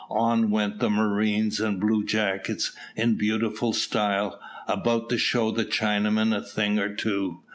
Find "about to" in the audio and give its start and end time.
4.67-5.17